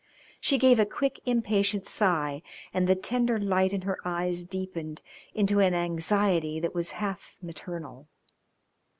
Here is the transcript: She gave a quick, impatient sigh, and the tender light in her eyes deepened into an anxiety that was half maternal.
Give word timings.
She 0.39 0.57
gave 0.57 0.79
a 0.79 0.85
quick, 0.87 1.19
impatient 1.27 1.85
sigh, 1.85 2.41
and 2.73 2.87
the 2.87 2.95
tender 2.95 3.37
light 3.39 3.71
in 3.71 3.83
her 3.83 3.99
eyes 4.03 4.43
deepened 4.43 5.03
into 5.35 5.59
an 5.59 5.75
anxiety 5.75 6.59
that 6.59 6.73
was 6.73 6.93
half 6.97 7.37
maternal. 7.39 8.07